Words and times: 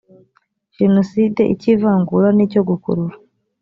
jenoside 0.77 1.41
icy 1.53 1.67
ivangura 1.73 2.27
n 2.33 2.39
icyo 2.45 2.61
gukurura 2.69 3.15